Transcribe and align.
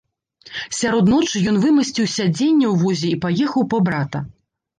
Сярод 0.77 1.11
ночы 1.13 1.41
ён 1.51 1.59
вымасціў 1.65 2.05
сядзенне 2.15 2.67
ў 2.73 2.85
возе 2.85 3.07
і 3.11 3.21
паехаў 3.27 3.69
па 3.77 3.83
брата. 3.91 4.25